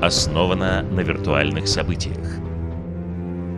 [0.00, 2.38] основана на виртуальных событиях.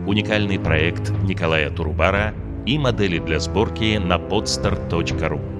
[0.05, 2.33] Уникальный проект Николая Турубара
[2.65, 5.52] и модели для сборки на podstar.ru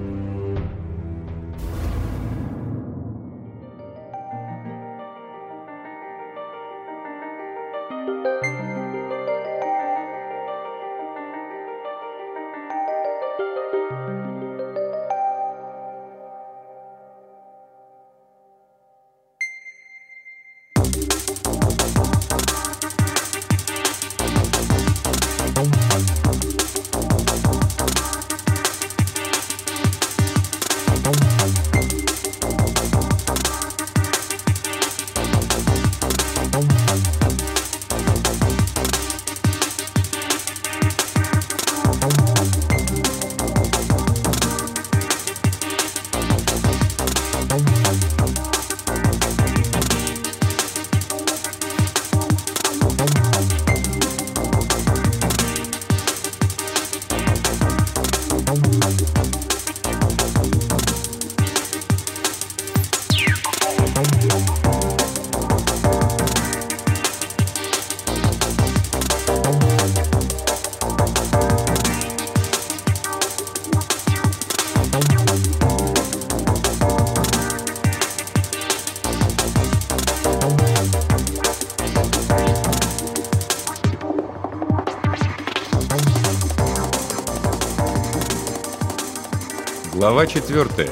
[90.04, 90.90] Глава 4.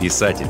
[0.00, 0.46] Писатель.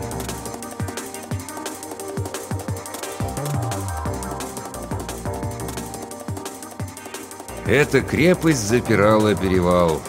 [7.67, 10.01] Эта крепость запирала перевал.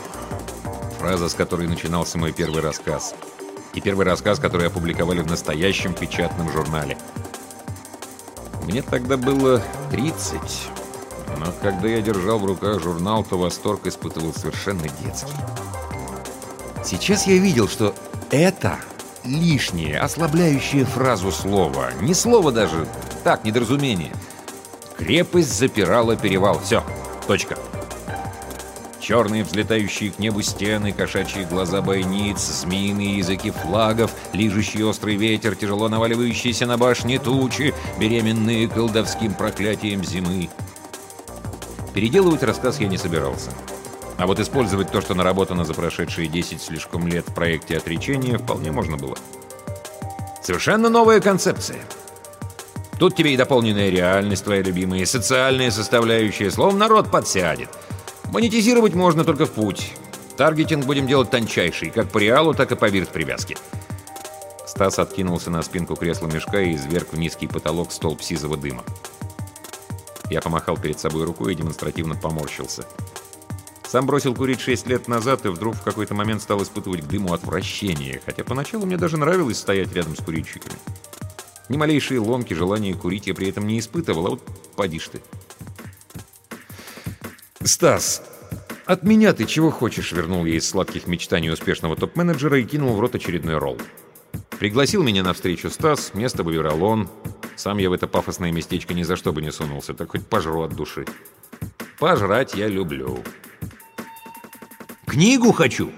[1.00, 3.16] Фраза, с которой начинался мой первый рассказ.
[3.74, 6.96] И первый рассказ, который опубликовали в настоящем печатном журнале.
[8.66, 10.40] Мне тогда было 30.
[11.40, 15.34] Но когда я держал в руках журнал, то восторг испытывал совершенно детский.
[16.86, 17.96] Сейчас я видел, что
[18.30, 18.78] это
[19.24, 21.92] лишнее, ослабляющее фразу слова.
[22.00, 22.88] Не слово даже,
[23.24, 24.14] так, недоразумение.
[24.96, 26.60] Крепость запирала перевал.
[26.60, 26.84] Все,
[27.26, 27.58] точка.
[29.00, 35.90] Черные взлетающие к небу стены, кошачьи глаза бойниц, змеиные языки флагов, лижущий острый ветер, тяжело
[35.90, 40.50] наваливающиеся на башни тучи, беременные колдовским проклятием зимы.
[41.96, 43.50] Переделывать рассказ я не собирался.
[44.18, 48.72] А вот использовать то, что наработано за прошедшие 10 слишком лет в проекте отречения, вполне
[48.72, 49.18] можно было.
[50.42, 51.80] Совершенно новая концепция.
[52.98, 57.70] Тут тебе и дополненная реальность твоя любимая, и социальная составляющая, словом, народ подсядет.
[58.32, 59.94] Монетизировать можно только в путь.
[60.38, 63.58] Таргетинг будем делать тончайший, как по реалу, так и по вирт-привязке.
[64.66, 68.84] Стас откинулся на спинку кресла мешка и изверг в низкий потолок столб сизого дыма.
[70.30, 72.86] Я помахал перед собой рукой и демонстративно поморщился.
[73.88, 77.34] Сам бросил курить 6 лет назад и вдруг в какой-то момент стал испытывать к дыму
[77.34, 80.76] отвращение, хотя поначалу мне даже нравилось стоять рядом с курильщиками.
[81.70, 84.42] Ни малейшие ломки желания курить я при этом не испытывал, а вот
[84.76, 85.22] поди ж ты.
[87.64, 88.22] «Стас,
[88.86, 93.00] от меня ты чего хочешь?»— вернул я из сладких мечтаний успешного топ-менеджера и кинул в
[93.00, 93.80] рот очередной ролл.
[94.60, 97.10] Пригласил меня на встречу Стас, место выбирал он.
[97.56, 100.62] Сам я в это пафосное местечко ни за что бы не сунулся, так хоть пожру
[100.62, 101.06] от души.
[102.00, 103.24] Пожрать я люблю.
[105.16, 105.92] Книгу хочу.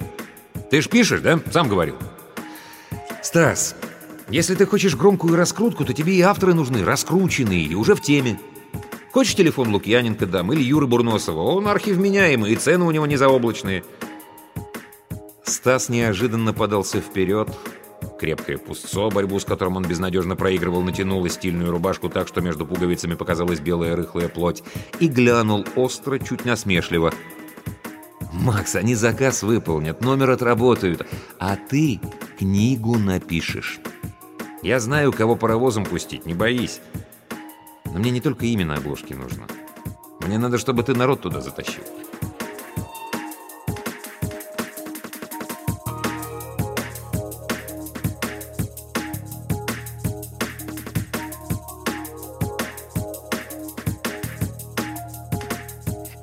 [0.70, 1.40] Ты ж пишешь, да?
[1.52, 1.96] Сам говорил.
[3.24, 3.76] Стас,
[4.30, 8.40] если ты хочешь громкую раскрутку, то тебе и авторы нужны, раскрученные и уже в теме.
[9.12, 11.42] Хочешь телефон Лукьяненко дам или Юры Бурносова?
[11.42, 13.84] Он архивменяемый, и цены у него не заоблачные.
[15.44, 17.50] Стас неожиданно подался вперед.
[18.20, 23.16] Крепкое пустцо, борьбу с которым он безнадежно проигрывал, натянул стильную рубашку так, что между пуговицами
[23.16, 24.62] показалась белая рыхлая плоть,
[25.00, 27.12] и глянул остро, чуть насмешливо–
[28.32, 31.08] «Макс, они заказ выполнят, номер отработают,
[31.40, 32.00] а ты
[32.38, 33.80] книгу напишешь.
[34.62, 36.82] Я знаю, кого паровозом пустить, не боись.
[37.86, 39.48] Но мне не только имя на обложке нужно.
[40.20, 41.84] Мне надо, чтобы ты народ туда затащил».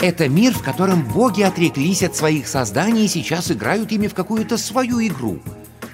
[0.04, 4.58] Это мир, в котором боги отреклись от своих созданий и сейчас играют ими в какую-то
[4.58, 5.38] свою игру.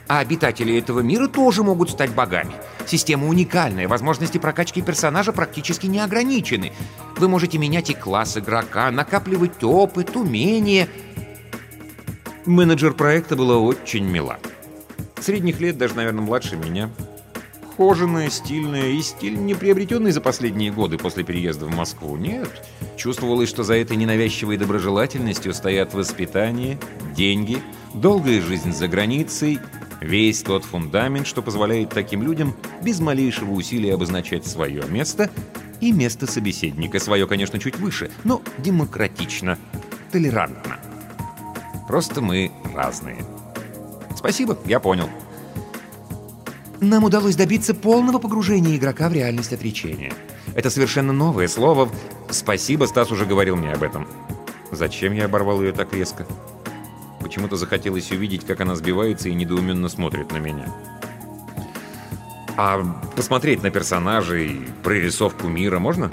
[0.08, 2.50] А обитатели этого мира тоже могут стать богами.
[2.86, 6.72] Система уникальная, возможности прокачки персонажа практически не ограничены.
[7.18, 10.88] Вы можете менять и класс игрока, накапливать опыт, умения.
[12.46, 14.38] Менеджер проекта была очень мила.
[15.20, 16.90] Средних лет, даже, наверное, младше меня.
[17.70, 22.16] Ухоженная, стильная и стиль не приобретенный за последние годы после переезда в Москву.
[22.16, 22.48] Нет.
[22.96, 26.78] Чувствовалось, что за этой ненавязчивой доброжелательностью стоят воспитание,
[27.16, 27.58] деньги,
[27.94, 29.58] долгая жизнь за границей,
[30.00, 35.30] весь тот фундамент, что позволяет таким людям без малейшего усилия обозначать свое место
[35.80, 36.98] и место собеседника.
[36.98, 39.58] Свое, конечно, чуть выше, но демократично,
[40.12, 40.78] толерантно.
[41.88, 43.24] Просто мы разные.
[44.16, 45.08] Спасибо, я понял.
[46.80, 50.12] Нам удалось добиться полного погружения игрока в реальность отречения.
[50.54, 51.90] Это совершенно новое слово.
[52.30, 54.08] Спасибо, Стас уже говорил мне об этом.
[54.72, 56.26] Зачем я оборвал ее так резко?
[57.20, 60.74] Почему-то захотелось увидеть, как она сбивается и недоуменно смотрит на меня.
[62.56, 62.82] А
[63.14, 66.10] посмотреть на персонажей, прорисовку мира можно?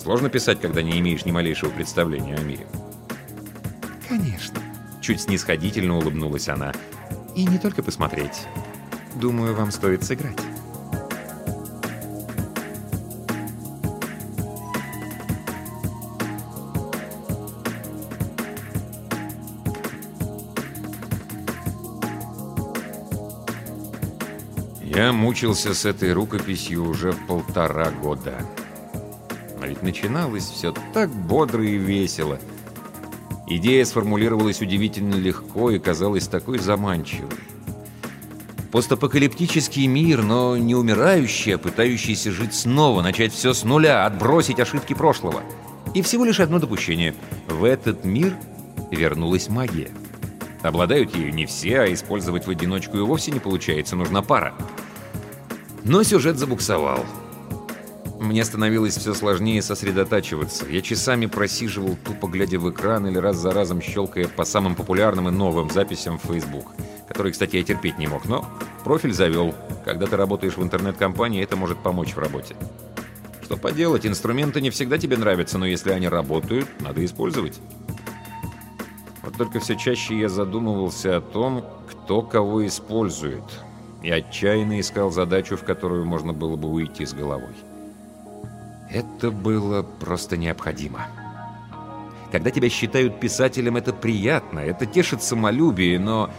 [0.00, 2.66] Сложно писать, когда не имеешь ни малейшего представления о мире.
[4.08, 4.60] Конечно.
[5.00, 6.72] Чуть снисходительно улыбнулась она.
[7.34, 8.46] И не только посмотреть.
[9.14, 10.38] Думаю, вам стоит сыграть.
[24.82, 28.38] Я мучился с этой рукописью уже полтора года.
[29.60, 32.38] А ведь начиналось все так бодро и весело.
[33.48, 37.53] Идея сформулировалась удивительно легко и казалась такой заманчивой.
[38.74, 45.44] Постапокалиптический мир, но не умирающий, а жить снова, начать все с нуля, отбросить ошибки прошлого.
[45.94, 47.14] И всего лишь одно допущение.
[47.46, 48.34] В этот мир
[48.90, 49.92] вернулась магия.
[50.64, 54.54] Обладают ею не все, а использовать в одиночку и вовсе не получается, нужна пара.
[55.84, 57.06] Но сюжет забуксовал.
[58.24, 60.64] Мне становилось все сложнее сосредотачиваться.
[60.66, 65.28] Я часами просиживал, тупо глядя в экран или раз за разом щелкая по самым популярным
[65.28, 66.72] и новым записям в Facebook,
[67.06, 68.48] которые, кстати, я терпеть не мог, но
[68.82, 69.54] профиль завел.
[69.84, 72.56] Когда ты работаешь в интернет-компании, это может помочь в работе.
[73.42, 77.60] Что поделать, инструменты не всегда тебе нравятся, но если они работают, надо использовать.
[79.22, 83.44] Вот только все чаще я задумывался о том, кто кого использует—
[84.04, 87.54] и отчаянно искал задачу, в которую можно было бы уйти с головой.
[88.94, 91.08] Это было просто необходимо.
[92.30, 96.30] Когда тебя считают писателем, это приятно, это тешит самолюбие, но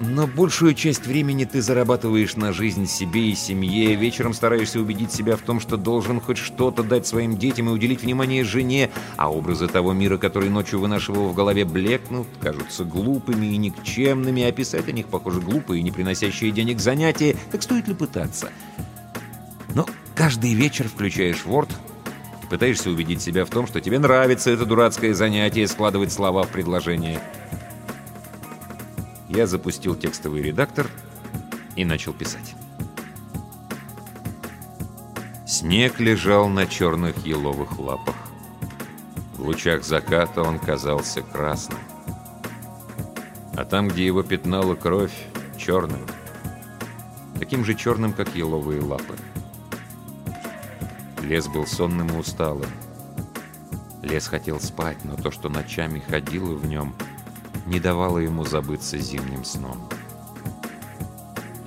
[0.00, 5.36] но большую часть времени ты зарабатываешь на жизнь себе и семье, вечером стараешься убедить себя
[5.36, 9.68] в том, что должен хоть что-то дать своим детям и уделить внимание жене, а образы
[9.68, 14.92] того мира, который ночью вынашивал в голове, блекнут, кажутся глупыми и никчемными, а писать о
[14.92, 18.48] них, похоже, глупые и не приносящие денег занятия, так стоит ли пытаться?
[19.74, 21.70] Но каждый вечер включаешь Word,
[22.50, 27.20] пытаешься убедить себя в том, что тебе нравится это дурацкое занятие складывать слова в предложение–
[29.34, 30.88] я запустил текстовый редактор
[31.74, 32.54] и начал писать.
[35.44, 38.14] Снег лежал на черных еловых лапах.
[39.36, 41.80] В лучах заката он казался красным.
[43.56, 45.14] А там, где его пятнала кровь,
[45.58, 46.06] черным.
[47.38, 49.16] Таким же черным, как еловые лапы.
[51.24, 52.70] Лес был сонным и усталым.
[54.02, 56.94] Лес хотел спать, но то, что ночами ходило в нем,
[57.66, 59.88] не давало ему забыться зимним сном.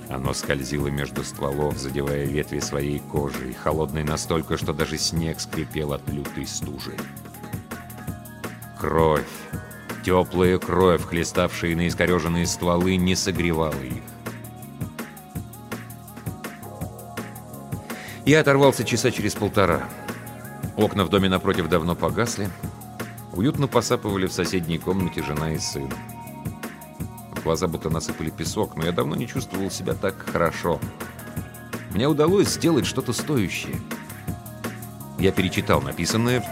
[0.08, 6.08] Оно скользило между стволов, задевая ветви своей кожей, холодной настолько, что даже снег скрипел от
[6.08, 6.96] лютой стужи.
[8.78, 9.26] Кровь,
[10.04, 14.02] теплая кровь, хлеставшая на искореженные стволы, не согревала их.
[18.28, 19.88] Я оторвался часа через полтора.
[20.76, 22.50] Окна в доме напротив давно погасли,
[23.32, 25.90] Уютно посапывали в соседней комнате жена и сын.
[27.34, 30.78] В глаза будто насыпали песок, но я давно не чувствовал себя так хорошо.
[31.92, 33.76] Мне удалось сделать что-то стоящее.
[35.18, 36.44] Я перечитал написанное.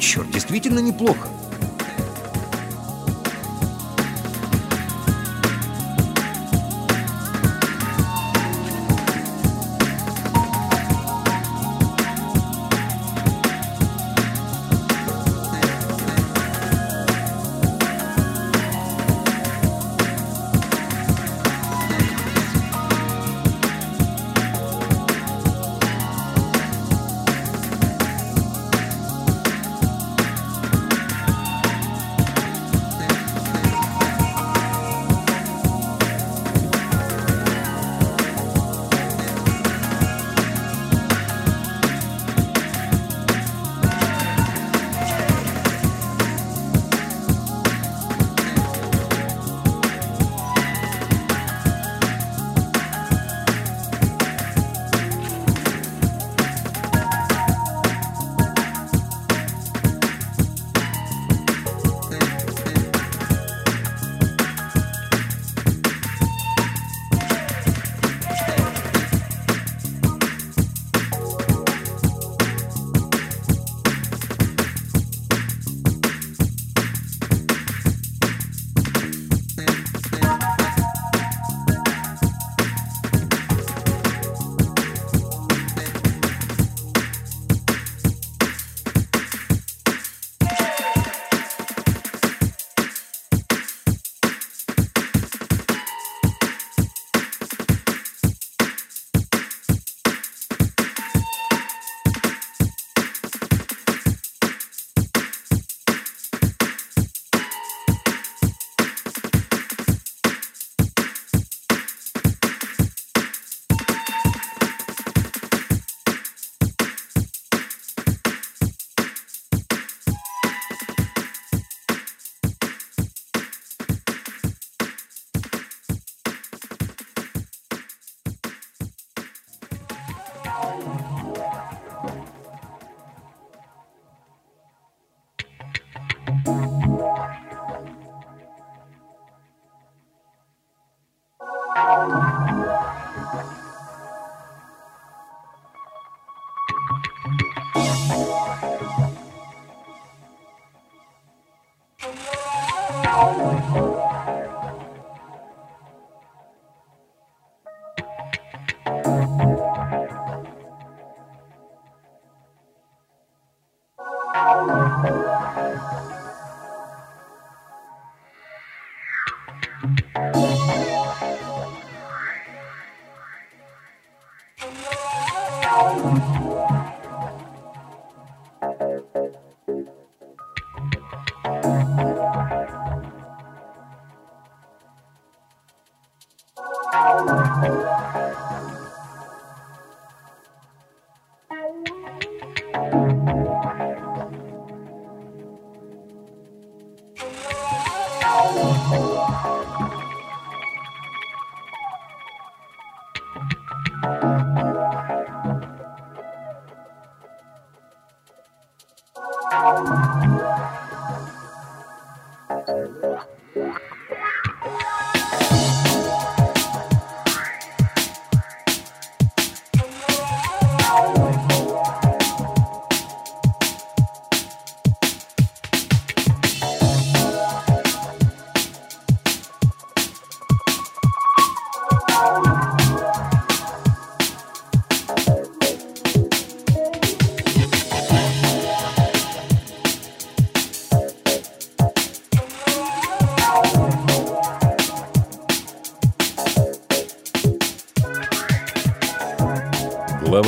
[0.00, 1.28] Черт, действительно неплохо.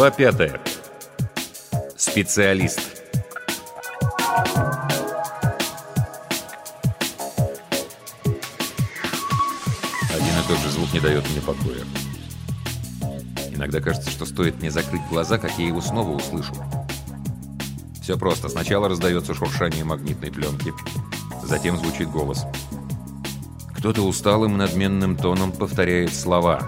[0.07, 0.61] Глава пятая.
[1.97, 2.79] Специалист.
[10.15, 11.85] Один и тот же звук не дает мне покоя.
[13.51, 16.55] Иногда кажется, что стоит мне закрыть глаза, как я его снова услышу.
[18.01, 18.49] Все просто.
[18.49, 20.73] Сначала раздается шуршание магнитной пленки,
[21.43, 22.45] затем звучит голос.
[23.77, 26.61] Кто-то усталым надменным тоном повторяет слова.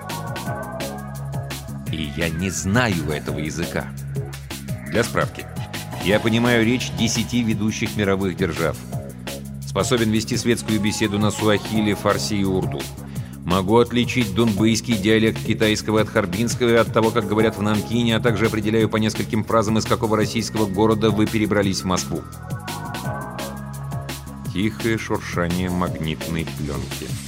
[2.19, 3.87] Я не знаю этого языка.
[4.91, 5.47] Для справки.
[6.05, 8.77] Я понимаю речь десяти ведущих мировых держав.
[9.65, 12.81] Способен вести светскую беседу на суахиле, фарси и урду.
[13.45, 18.21] Могу отличить дунбейский диалект китайского от харбинского и от того, как говорят в Нанкине, а
[18.21, 22.23] также определяю по нескольким фразам, из какого российского города вы перебрались в Москву.
[24.53, 27.28] Тихое шуршание магнитной пленки.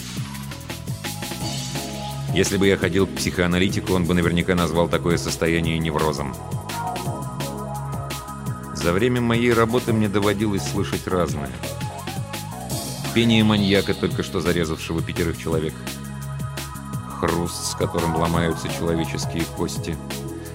[2.32, 6.34] Если бы я ходил к психоаналитику, он бы наверняка назвал такое состояние неврозом.
[8.74, 11.50] За время моей работы мне доводилось слышать разное.
[13.14, 15.74] Пение маньяка, только что зарезавшего пятерых человек.
[17.18, 19.96] Хруст, с которым ломаются человеческие кости.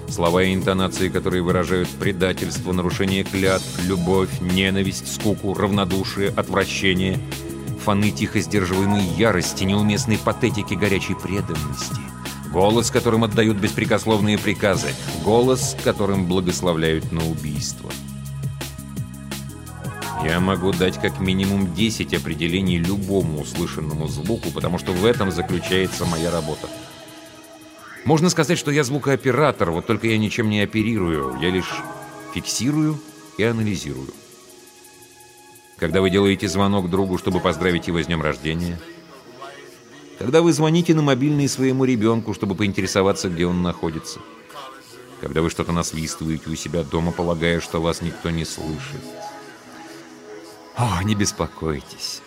[0.09, 7.19] Слова и интонации, которые выражают предательство, нарушение клятв, любовь, ненависть, скуку, равнодушие, отвращение—
[7.85, 12.01] фоны тихо сдерживаемой ярости, неуместной патетики горячей преданности.
[12.51, 14.87] Голос, которым отдают беспрекословные приказы.
[15.23, 17.91] Голос, которым благословляют на убийство.
[20.23, 26.05] Я могу дать как минимум 10 определений любому услышанному звуку, потому что в этом заключается
[26.05, 26.67] моя работа.
[28.03, 31.71] Можно сказать, что я звукооператор, вот только я ничем не оперирую, я лишь
[32.33, 32.99] фиксирую
[33.37, 34.09] и анализирую.
[35.77, 38.79] Когда вы делаете звонок другу, чтобы поздравить его с днем рождения.
[40.17, 44.19] Когда вы звоните на мобильный своему ребенку, чтобы поинтересоваться, где он находится.
[45.19, 49.01] Когда вы что-то насвистываете у себя дома, полагая, что вас никто не слышит.
[50.77, 52.21] О, не беспокойтесь.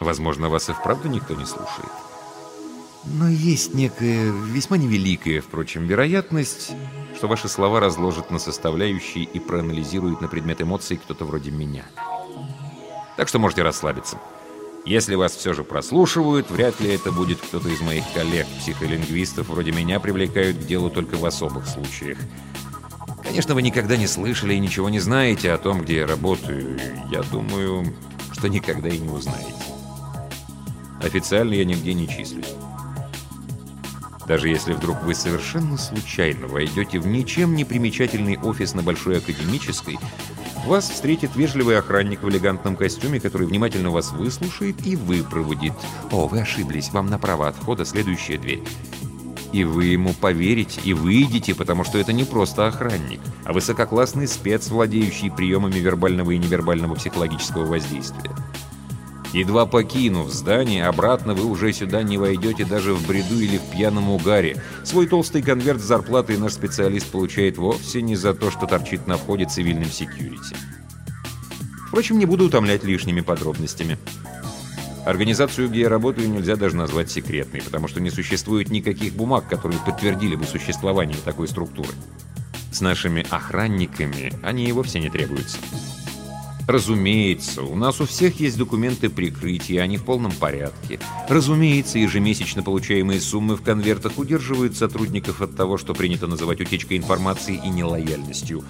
[0.00, 1.92] Возможно, вас и вправду никто не слушает.
[3.04, 6.72] Но есть некая, весьма невеликая, впрочем, вероятность,
[7.16, 11.84] что ваши слова разложат на составляющие и проанализирует на предмет эмоций кто-то вроде меня.
[13.22, 14.18] Так что можете расслабиться.
[14.84, 19.70] Если вас все же прослушивают, вряд ли это будет кто-то из моих коллег, психолингвистов, вроде
[19.70, 22.18] меня привлекают к делу только в особых случаях.
[23.22, 26.80] Конечно, вы никогда не слышали и ничего не знаете о том, где я работаю.
[27.12, 27.94] Я думаю,
[28.32, 29.54] что никогда и не узнаете.
[31.00, 32.52] Официально я нигде не числюсь.
[34.26, 40.00] Даже если вдруг вы совершенно случайно войдете в ничем не примечательный офис на Большой Академической,
[40.66, 45.72] вас встретит вежливый охранник в элегантном костюме, который внимательно вас выслушает и выпроводит.
[46.10, 48.62] «О, вы ошиблись, вам направо от входа следующая дверь».
[49.52, 54.68] И вы ему поверите, и выйдете, потому что это не просто охранник, а высококлассный спец,
[54.68, 58.30] владеющий приемами вербального и невербального психологического воздействия.
[59.32, 64.10] Едва покинув здание, обратно вы уже сюда не войдете даже в бреду или в пьяном
[64.10, 64.62] угаре.
[64.84, 69.16] Свой толстый конверт с зарплатой наш специалист получает вовсе не за то, что торчит на
[69.16, 70.54] входе цивильным секьюрити.
[71.88, 73.96] Впрочем, не буду утомлять лишними подробностями.
[75.06, 79.80] Организацию, где я работаю, нельзя даже назвать секретной, потому что не существует никаких бумаг, которые
[79.80, 81.90] подтвердили бы существование такой структуры.
[82.70, 85.58] С нашими охранниками они и вовсе не требуются.
[86.68, 91.00] Разумеется, у нас у всех есть документы прикрытия, они в полном порядке.
[91.28, 97.60] Разумеется, ежемесячно получаемые суммы в конвертах удерживают сотрудников от того, что принято называть утечкой информации
[97.62, 98.64] и нелояльностью.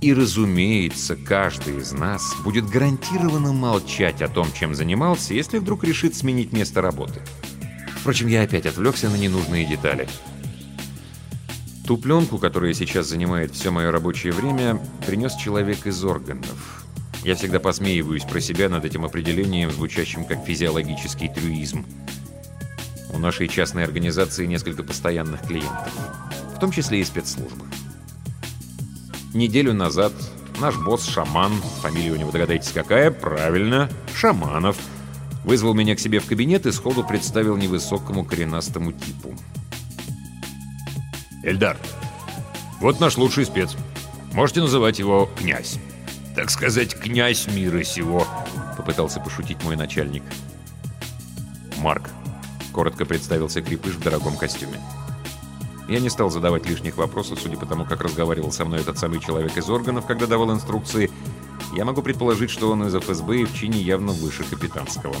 [0.00, 6.14] И, разумеется, каждый из нас будет гарантированно молчать о том, чем занимался, если вдруг решит
[6.14, 7.20] сменить место работы.
[8.00, 10.06] Впрочем, я опять отвлекся на ненужные детали.
[11.86, 16.83] Ту пленку, которая сейчас занимает все мое рабочее время, принес человек из органов.
[17.24, 21.86] Я всегда посмеиваюсь про себя над этим определением, звучащим как физиологический трюизм.
[23.14, 25.90] У нашей частной организации несколько постоянных клиентов,
[26.54, 27.64] в том числе и спецслужбы.
[29.32, 30.12] Неделю назад
[30.60, 34.76] наш босс Шаман, фамилия у него догадайтесь какая, правильно, Шаманов,
[35.44, 39.34] вызвал меня к себе в кабинет и сходу представил невысокому коренастому типу.
[41.42, 41.78] «Эльдар,
[42.80, 43.74] вот наш лучший спец.
[44.34, 45.78] Можете называть его князь»
[46.34, 48.26] так сказать, князь мира сего»,—
[48.76, 50.22] попытался пошутить мой начальник.
[51.78, 52.10] «Марк»,—
[52.72, 54.78] коротко представился Крепыш в дорогом костюме.
[55.88, 59.20] Я не стал задавать лишних вопросов, судя по тому, как разговаривал со мной этот самый
[59.20, 61.10] человек из органов, когда давал инструкции.
[61.76, 65.14] Я могу предположить, что он из ФСБ и в чине явно выше капитанского.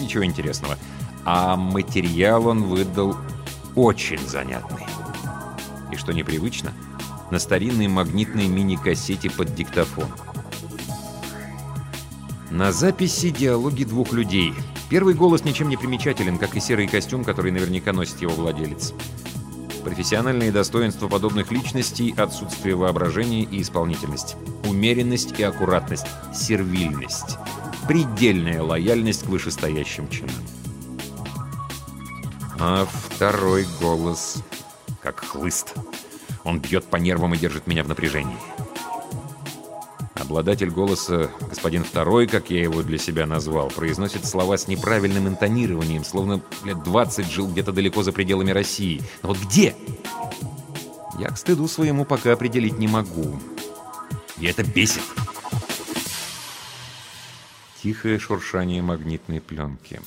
[0.00, 0.76] Ничего интересного.
[1.24, 3.16] А материал он выдал
[3.76, 4.84] очень занятный.
[5.92, 6.72] И что непривычно,
[7.30, 10.08] на старинной магнитной мини-кассете под диктофон.
[12.54, 14.54] На записи диалоги двух людей.
[14.88, 18.92] Первый голос ничем не примечателен, как и серый костюм, который наверняка носит его владелец.
[19.82, 24.36] Профессиональные достоинства подобных личностей– отсутствие воображения и исполнительность,
[24.68, 27.38] умеренность и аккуратность, сервильность,
[27.88, 30.36] предельная лояльность к вышестоящим чинам.
[32.60, 34.44] А второй голос
[35.02, 35.74] как хлыст.
[36.44, 38.38] Он бьет по нервам и держит меня в напряжении.
[40.24, 46.02] Обладатель голоса, господин Второй, как я его для себя назвал, произносит слова с неправильным интонированием,
[46.02, 49.02] словно лет 20 жил где-то далеко за пределами России.
[49.22, 49.74] Но вот где?
[51.18, 53.38] Я к стыду своему пока определить не могу.
[54.38, 55.02] И это бесит.
[57.82, 60.00] Тихое шуршание магнитной пленки.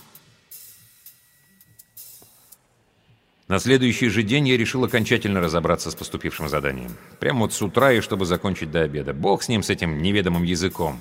[3.48, 6.92] На следующий же день я решил окончательно разобраться с поступившим заданием.
[7.20, 9.14] Прямо вот с утра и чтобы закончить до обеда.
[9.14, 11.00] Бог с ним, с этим неведомым языком.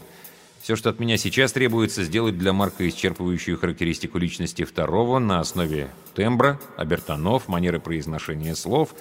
[0.63, 5.91] Все, что от меня сейчас требуется, сделать для Марка исчерпывающую характеристику личности второго на основе
[6.15, 8.95] тембра, обертонов, манеры произношения слов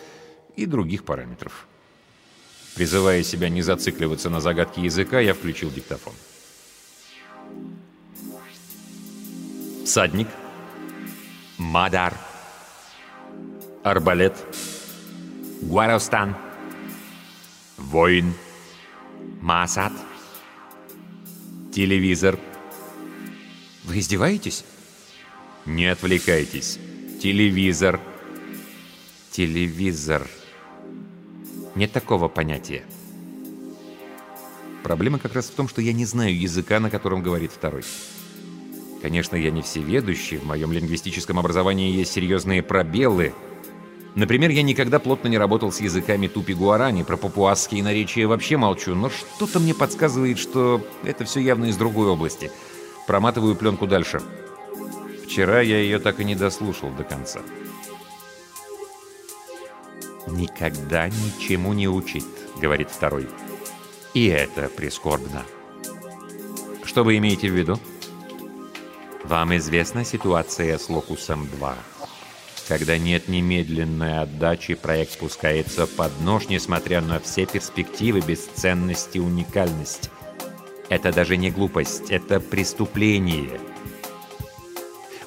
[0.55, 1.67] и других параметров.
[2.75, 6.13] Призывая себя не зацикливаться на загадке языка, я включил диктофон.
[9.85, 10.27] Садник.
[11.57, 12.15] Мадар.
[13.85, 14.33] Арбалет.
[15.61, 16.35] Гуаростан.
[17.77, 18.33] Воин.
[19.41, 19.93] Масад.
[21.71, 22.39] Телевизор.
[23.83, 24.65] Вы издеваетесь?
[25.67, 26.79] Не отвлекайтесь.
[27.21, 27.99] Телевизор.
[29.29, 30.27] Телевизор.
[31.75, 32.85] Нет такого понятия.
[34.81, 37.83] Проблема как раз в том, что я не знаю языка, на котором говорит второй.
[39.03, 43.31] Конечно, я не всеведущий, в моем лингвистическом образовании есть серьезные пробелы—
[44.15, 49.09] Например, я никогда плотно не работал с языками тупи-гуарани, про папуасские наречия вообще молчу, но
[49.09, 52.49] что-то мне подсказывает, что это все явно из другой области.
[53.07, 54.21] Проматываю пленку дальше.
[55.25, 57.41] Вчера я ее так и не дослушал до конца.
[60.27, 62.25] «Никогда ничему не учит»,—
[62.61, 63.27] говорит второй.
[64.13, 65.43] «И это прискорбно».
[66.85, 67.77] Что вы имеете в виду?
[69.25, 71.75] Вам известна ситуация с Локусом-2.
[72.67, 80.09] Когда нет немедленной отдачи, проект спускается под нож, несмотря на все перспективы, бесценность и уникальность.
[80.89, 83.59] Это даже не глупость, это преступление.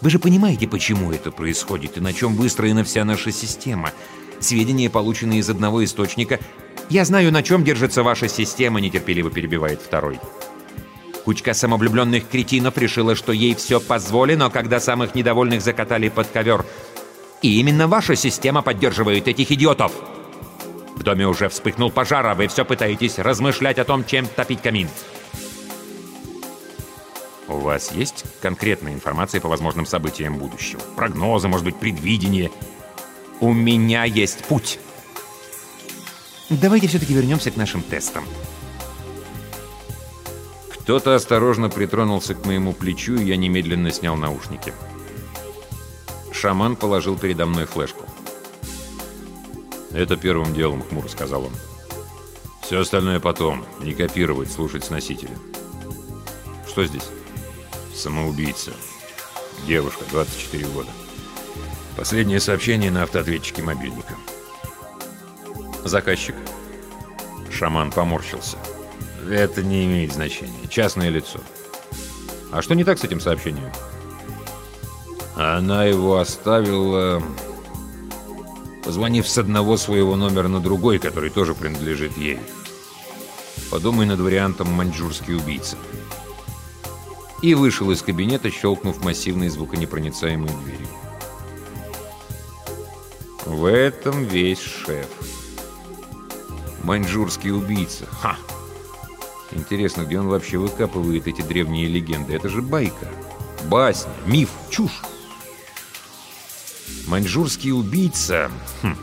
[0.01, 3.93] Вы же понимаете, почему это происходит и на чем выстроена вся наша система.
[4.41, 6.41] Сведения, полученные из одного источника.
[6.89, 10.19] «Я знаю, на чем держится ваша система»,— нетерпеливо перебивает второй.
[11.25, 16.65] Кучка самовлюбленных кретинов решила, что ей все позволено, когда самых недовольных закатали под ковер—
[17.43, 19.93] И именно ваша система поддерживает этих идиотов.
[20.97, 24.89] В доме уже вспыхнул пожар, а вы все пытаетесь размышлять о том, чем топить камин.
[27.47, 30.81] У вас есть конкретная информация по возможным событиям будущего?
[30.97, 32.51] Прогнозы, может быть, предвидение?
[33.41, 34.81] У меня есть путь.
[36.51, 38.25] Давайте все-таки вернемся к нашим тестам.
[40.71, 44.73] Кто-то осторожно притронулся к моему плечу, и я немедленно снял наушники.
[46.41, 48.05] Шаман положил передо мной флешку.
[49.91, 51.53] «Это первым делом»,— хмуро сказал он.
[52.63, 53.67] «Все остальное потом.
[53.81, 55.37] Не копировать, слушать с носителя».
[56.69, 57.09] «Что здесь?»
[57.93, 58.71] «Самоубийца.
[59.67, 60.91] Девушка, 24 года.
[61.97, 64.15] Последнее сообщение на автоответчике мобильника».
[65.85, 66.37] «Заказчик?»
[67.51, 68.59] Шаман поморщился.
[69.29, 70.69] «Это не имеет значения.
[70.69, 71.41] Частное лицо».
[72.53, 73.73] «А что не так с этим сообщением?»
[75.39, 77.23] Она его оставила
[78.89, 82.41] позвонив с одного своего номера на другой, который тоже принадлежит ей.
[83.71, 85.77] Подумай над вариантом «маньчжурский убийца».
[87.43, 90.89] И вышел из кабинета, щелкнув массивной звуконепроницаемой дверью.
[93.45, 95.07] В этом весь шеф.
[96.83, 98.07] Маньчжурский убийца.
[98.23, 98.37] Ха!
[99.53, 102.35] Интересно, где он вообще выкапывает эти древние легенды?
[102.35, 103.07] Это же байка.
[103.69, 105.03] Басня, миф, чушь.
[107.09, 108.51] Маньчжурский убийца...
[108.83, 108.95] Хм.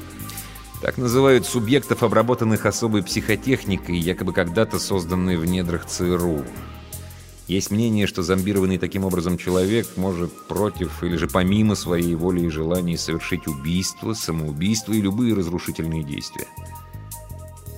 [0.82, 6.46] Так называют субъектов, обработанных особой психотехникой, якобы когда-то созданной в недрах ЦРУ.
[7.48, 12.50] Есть мнение, что зомбированный таким образом человек может против или же помимо своей воли и
[12.50, 16.48] желаний совершить убийство, самоубийство и любые разрушительные действия.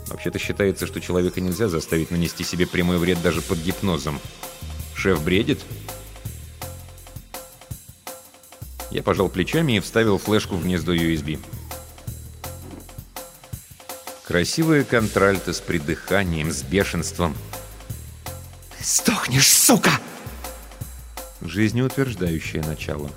[0.10, 4.20] Вообще-то считается, что человека нельзя заставить нанести себе прямой вред даже под гипнозом.
[4.96, 5.60] Шеф бредит?
[8.92, 11.40] Я пожал плечами и вставил флешку в гнездо USB.
[14.26, 17.36] Красивая контральта с придыханием, с бешенством.
[18.80, 19.92] «Сдохнешь, сука!»
[21.42, 23.10] Жизнеутверждающее начало.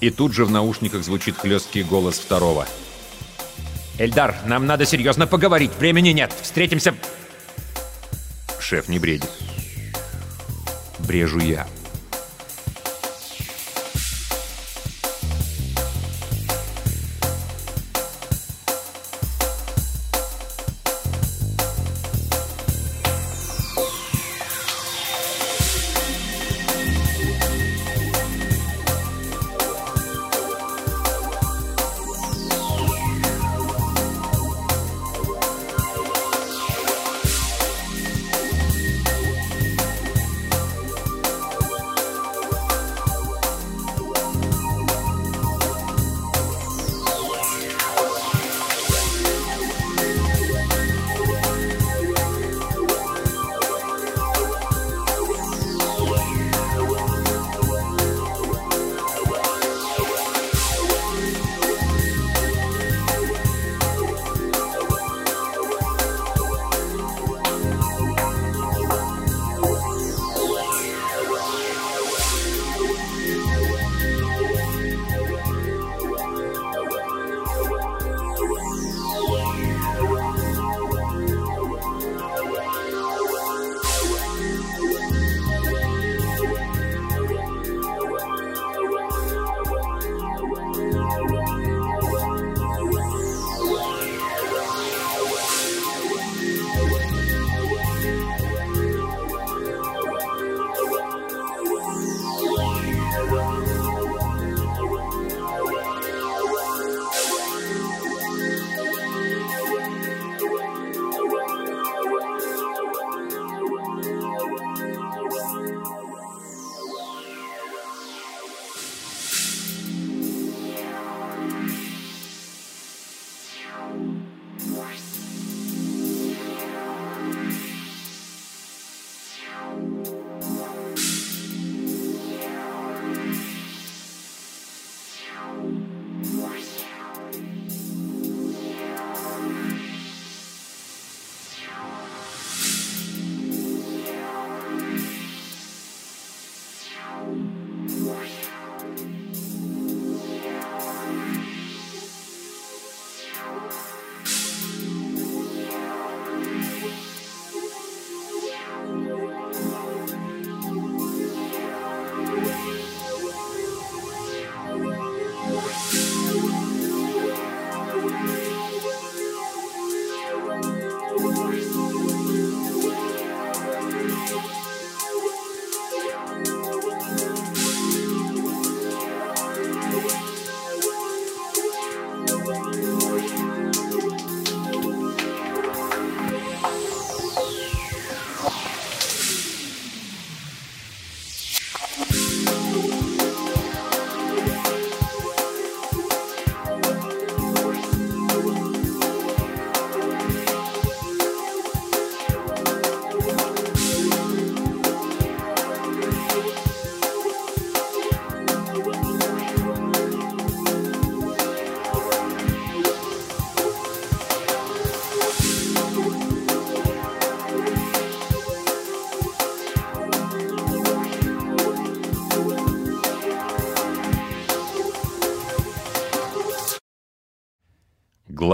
[0.00, 2.66] И тут же в наушниках звучит хлесткий голос второго.
[3.98, 5.72] «Эльдар, нам надо серьезно поговорить.
[5.78, 6.32] Времени нет.
[6.42, 6.94] Встретимся...»
[8.58, 9.30] Шеф не бредит.
[10.98, 11.66] Брежу я.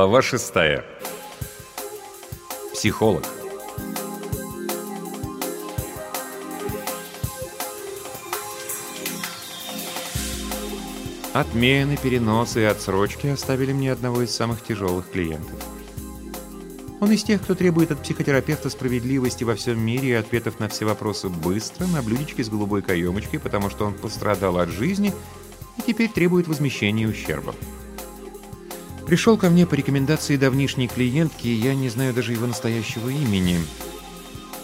[0.01, 0.83] Глава шестая.
[2.73, 3.23] Психолог.
[11.35, 15.63] Отмены, переносы и отсрочки оставили мне одного из самых тяжелых клиентов.
[17.03, 20.87] Он из тех, кто требует от психотерапевта справедливости во всем мире и ответов на все
[20.87, 25.13] вопросы быстро, на блюдечке с голубой каемочкой, потому что он пострадал от жизни
[25.77, 27.55] и теперь требует возмещения ущерба.
[29.11, 33.59] Пришел ко мне по рекомендации давнишней клиентки, я не знаю даже его настоящего имени.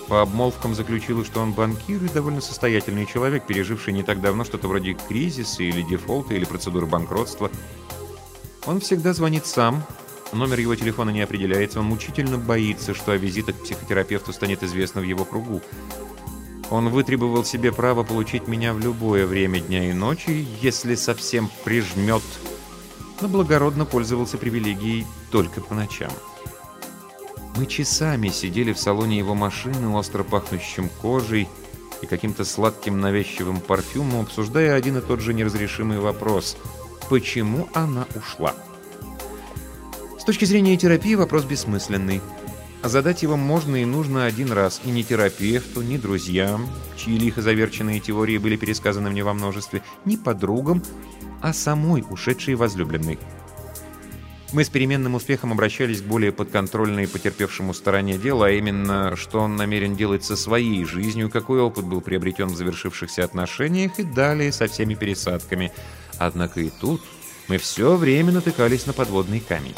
[0.06, 4.68] По обмолвкам заключила, что он банкир и довольно состоятельный человек, переживший не так давно что-то
[4.68, 7.50] вроде кризиса или дефолта, или процедуры банкротства.
[8.66, 9.82] Он всегда звонит сам,
[10.32, 15.00] номер его телефона не определяется, он мучительно боится, что о визитах к психотерапевту станет известно
[15.00, 15.60] в его кругу.
[16.70, 22.22] Он вытребовал себе право получить меня в любое время дня и ночи, если совсем прижмет
[23.20, 26.10] но благородно пользовался привилегией только по ночам.
[27.56, 31.48] Мы часами сидели в салоне его машины, остро пахнущим кожей
[32.02, 36.56] и каким-то сладким навязчивым парфюмом, обсуждая один и тот же неразрешимый вопрос–
[37.08, 38.54] почему она ушла?
[40.18, 42.20] С точки зрения терапии вопрос бессмысленный.
[42.88, 47.98] Задать его можно и нужно один раз, и ни терапевту, ни друзьям, чьи лихо заверченные
[47.98, 50.82] теории были пересказаны мне во множестве, ни подругам,
[51.42, 53.18] а самой ушедшей возлюбленной.
[54.52, 59.56] Мы с переменным успехом обращались к более подконтрольной потерпевшему стороне дела, а именно, что он
[59.56, 64.68] намерен делать со своей жизнью, какой опыт был приобретен в завершившихся отношениях и далее со
[64.68, 65.72] всеми пересадками.
[66.18, 67.02] Однако и тут
[67.48, 69.74] мы все время натыкались на подводный камень.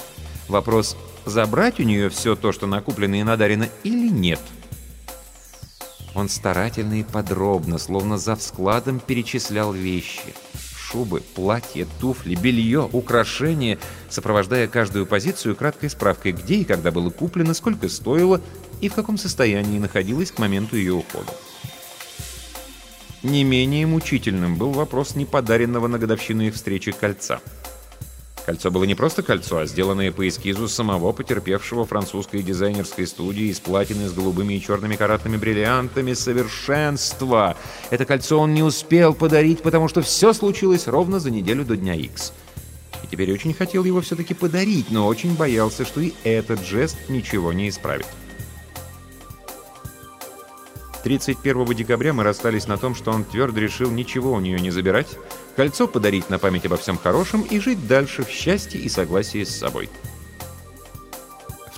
[0.49, 4.41] Вопрос, забрать у нее все то, что накоплено и надарено, или нет?
[6.15, 10.35] Он старательно и подробно, словно за вскладом, перечислял вещи–
[10.91, 13.79] шубы, платья, туфли, белье, украшения,
[14.09, 18.41] сопровождая каждую позицию краткой справкой, где и когда было куплено, сколько стоило
[18.81, 21.33] и в каком состоянии находилось к моменту ее ухода.
[23.23, 27.41] Не менее мучительным был вопрос неподаренного на годовщину их встречи кольца–
[28.49, 33.61] Кольцо было не просто кольцо, а сделанное по эскизу самого потерпевшего французской дизайнерской студии из
[33.61, 37.59] платины с голубыми и черными каратными бриллиантами совершенства.
[37.91, 41.93] Это кольцо он не успел подарить, потому что все случилось ровно за неделю до дня
[41.93, 42.33] X.
[43.05, 47.53] И теперь очень хотел его все-таки подарить, но очень боялся, что и этот жест ничего
[47.53, 48.07] не исправит.
[51.05, 55.19] 31 декабря мы расстались на том, что он твердо решил ничего у нее не забирать,
[55.59, 59.59] кольцо подарить на память обо всем хорошем и жить дальше в счастье и согласии с
[59.59, 59.91] собой.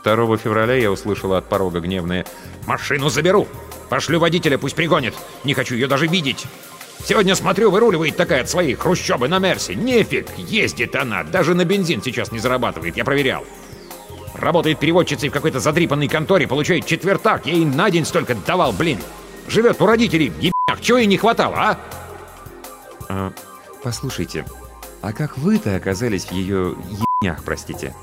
[0.04, 2.26] 2 февраля я услышала от порога гневное
[2.66, 3.48] «Машину заберу!
[3.88, 5.14] Пошлю водителя, пусть пригонит!
[5.44, 6.44] Не хочу ее даже видеть!»
[7.06, 9.74] Сегодня смотрю, выруливает такая от своей хрущобы на Мерсе.
[9.74, 13.46] Нефиг, ездит она, даже на бензин сейчас не зарабатывает, я проверял.
[14.34, 17.46] Работает переводчицей в какой-то задрипанной конторе, получает четвертак.
[17.46, 18.98] Я ей на день столько давал, блин.
[19.48, 21.78] Живет у родителей, ебях, чего ей не хватало, а?
[23.08, 23.32] а
[23.82, 24.44] послушайте,
[25.02, 26.74] а как вы-то оказались в ее
[27.22, 27.94] ебнях, простите?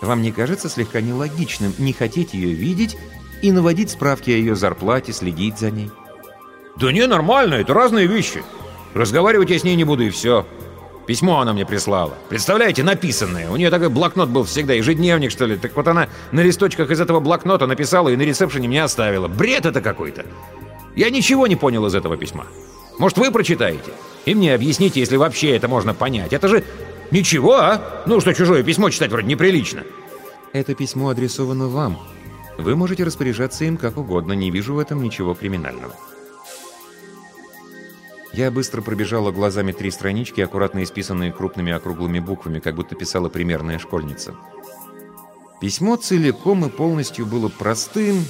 [0.00, 2.96] Вам не кажется слегка нелогичным не хотеть ее видеть
[3.40, 5.90] и наводить справки о ее зарплате, следить за ней?
[6.76, 8.42] Да не, нормально, это разные вещи.
[8.94, 10.46] Разговаривать я с ней не буду и все.
[11.06, 12.14] Письмо она мне прислала.
[12.28, 13.50] Представляете, написанное.
[13.50, 15.56] У нее такой блокнот был всегда, ежедневник, что ли.
[15.56, 19.28] Так вот она на листочках из этого блокнота написала и на ресепшене мне оставила.
[19.28, 20.24] Бред это какой-то.
[20.94, 22.46] Я ничего не понял из этого письма.
[22.98, 23.92] Может, вы прочитаете?
[24.24, 26.32] И мне объясните, если вообще это можно понять.
[26.32, 26.64] Это же
[27.10, 28.02] ничего, а?
[28.06, 29.84] Ну, что чужое письмо читать вроде неприлично.
[30.52, 31.98] Это письмо адресовано вам.
[32.58, 35.94] Вы можете распоряжаться им как угодно, не вижу в этом ничего криминального.
[38.32, 43.78] Я быстро пробежала глазами три странички, аккуратно исписанные крупными округлыми буквами, как будто писала примерная
[43.78, 44.34] школьница.
[45.60, 48.24] Письмо целиком и полностью было простым,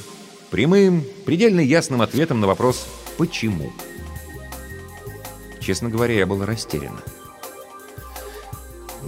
[0.51, 3.73] прямым, предельно ясным ответом на вопрос «почему?».
[5.63, 7.01] Честно говоря, я была растеряна.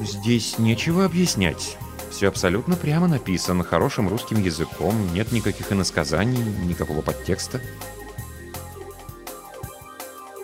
[0.01, 1.77] здесь нечего объяснять.
[2.11, 7.61] Все абсолютно прямо написано, хорошим русским языком, нет никаких иносказаний, никакого подтекста.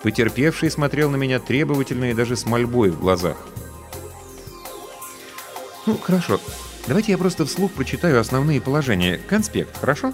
[0.03, 3.37] Потерпевший смотрел на меня требовательно и даже с мольбой в глазах.
[5.87, 6.41] «Ну, хорошо.
[6.89, 9.19] Давайте я просто вслух прочитаю основные положения.
[9.29, 10.13] Конспект, хорошо?»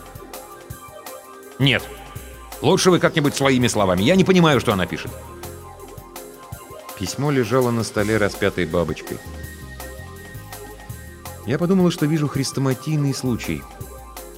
[1.58, 1.82] «Нет.
[2.60, 4.02] Лучше вы как-нибудь своими словами.
[4.02, 5.10] Я не понимаю, что она пишет».
[6.98, 9.18] Письмо лежало на столе распятой бабочкой.
[11.46, 13.62] Я подумала, что вижу хрестоматийный случай.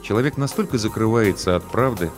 [0.03, 2.11] Человек настолько закрывается от правды,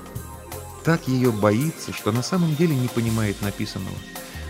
[0.84, 3.96] так ее боится, что на самом деле не понимает написанного.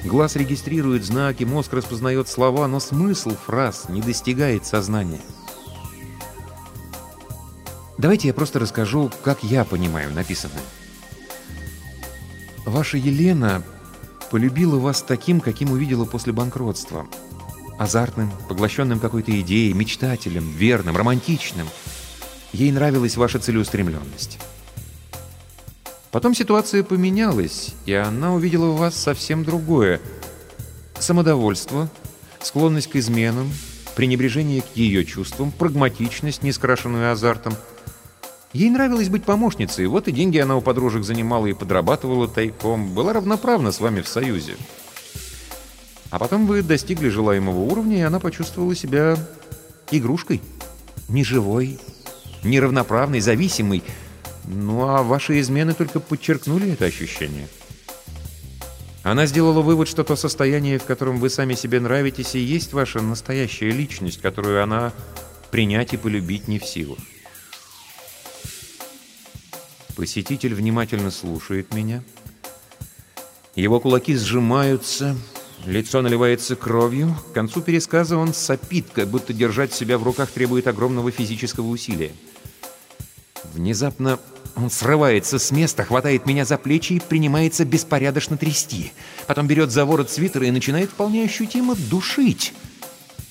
[0.05, 5.20] Глаз регистрирует знаки, мозг распознает слова, но смысл фраз не достигает сознания.
[7.98, 10.62] Давайте я просто расскажу, как я понимаю написанное.
[12.64, 13.62] Ваша Елена
[14.31, 17.07] полюбила вас таким, каким увидела после банкротства.
[17.79, 21.69] Азартным, поглощенным какой-то идеей, мечтателем, верным, романтичным.
[22.53, 24.38] Ей нравилась ваша целеустремленность.
[26.11, 30.01] Потом ситуация поменялась, и она увидела в вас совсем другое.
[30.99, 31.88] Самодовольство,
[32.43, 33.51] склонность к изменам,
[33.95, 37.55] пренебрежение к ее чувствам, прагматичность, не скрашенную азартом.
[38.53, 43.13] Ей нравилось быть помощницей, вот и деньги она у подружек занимала и подрабатывала тайком, была
[43.13, 44.57] равноправна с вами в союзе.
[46.11, 49.17] А потом вы достигли желаемого уровня, и она почувствовала себя
[49.93, 50.43] игрушкой.
[51.09, 51.79] Неживой,
[52.43, 53.85] неравноправной, зависимой,
[54.45, 57.49] ну а ваши измены только подчеркнули это ощущение.
[59.05, 63.01] Она сделала вывод, что то состояние, в котором вы сами себе нравитесь, и есть ваша
[63.01, 64.93] настоящая личность, которую она
[65.51, 66.99] принять и полюбить не в силах.
[70.01, 72.03] Посетитель внимательно слушает меня.
[73.55, 75.15] Его кулаки сжимаются,
[75.67, 77.15] лицо наливается кровью.
[77.29, 82.13] К концу пересказа он сопит, как будто держать себя в руках требует огромного физического усилия.
[83.53, 84.19] Внезапно
[84.57, 88.93] он срывается с места, хватает меня за плечи и принимается беспорядочно трясти.
[89.27, 92.55] Потом берет за ворот свитера и начинает вполне ощутимо душить.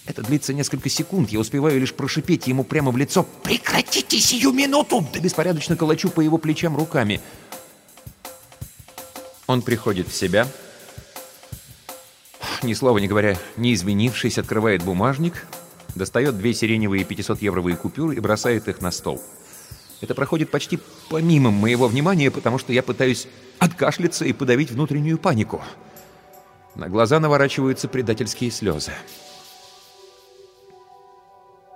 [0.09, 1.29] Это длится несколько секунд.
[1.29, 6.19] Я успеваю лишь прошипеть ему прямо в лицо «Прекратите сию минуту!» Да беспорядочно колочу по
[6.19, 7.21] его плечам руками.
[9.45, 10.47] Он приходит в себя.
[12.63, 15.45] Ни слова не говоря, не изменившись, открывает бумажник,
[15.93, 19.21] достает две сиреневые 500-евровые купюры и бросает их на стол.
[20.01, 20.79] Это проходит почти
[21.11, 23.27] помимо моего внимания, потому что я пытаюсь
[23.59, 25.61] откашляться и подавить внутреннюю панику.
[26.73, 28.93] На глаза наворачиваются предательские слезы.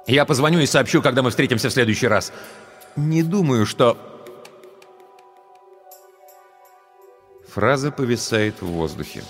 [0.07, 2.33] «Я позвоню и сообщу, когда мы встретимся в следующий раз».
[2.95, 3.97] «Не думаю, что...»
[7.47, 9.23] Фраза повисает в воздухе.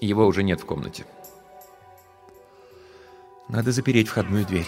[0.00, 1.06] Его уже нет в комнате.
[3.48, 4.66] Надо запереть входную дверь.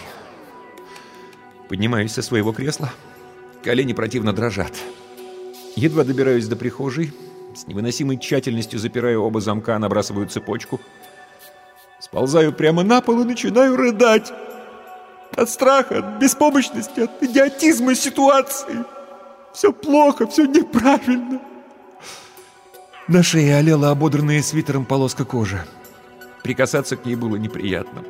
[1.69, 2.91] Поднимаюсь со своего кресла.
[3.63, 4.73] Колени противно дрожат.
[5.75, 7.13] Едва добираюсь до прихожей.
[7.55, 10.81] С невыносимой тщательностью запираю оба замка, набрасываю цепочку.
[11.99, 14.33] Сползаю прямо на пол и начинаю рыдать.
[15.35, 18.83] От страха, от беспомощности, от идиотизма ситуации.
[19.53, 21.41] Все плохо, все неправильно.
[23.07, 25.63] На шее олела ободранная свитером полоска кожи.
[26.43, 28.03] Прикасаться к ней было неприятно.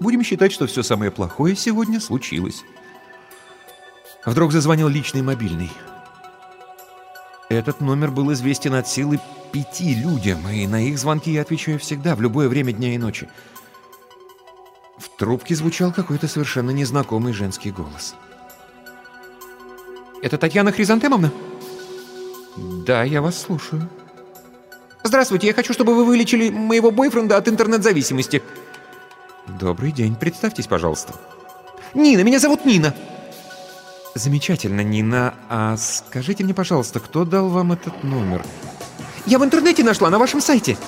[0.00, 2.62] Будем считать, что все самое плохое сегодня случилось.
[4.24, 5.70] Вдруг зазвонил личный мобильный.
[7.48, 9.20] Этот номер был известен от силы
[9.52, 13.28] пяти людям, и на их звонки я отвечаю всегда, в любое время дня и ночи.
[14.98, 18.14] В трубке звучал какой-то совершенно незнакомый женский голос.
[20.22, 21.32] «Это Татьяна Хризантемовна?»
[22.56, 23.88] «Да, я вас слушаю».
[25.02, 28.42] «Здравствуйте, я хочу, чтобы вы вылечили моего бойфренда от интернет-зависимости».
[29.46, 30.16] «Добрый день.
[30.16, 31.14] Представьтесь, пожалуйста».
[31.94, 32.22] «Нина!
[32.22, 32.94] Меня зовут Нина!»
[34.14, 35.34] «Замечательно, Нина.
[35.50, 38.44] А скажите мне, пожалуйста, кто дал вам этот номер?»
[39.26, 40.78] «Я в интернете нашла, на вашем сайте!»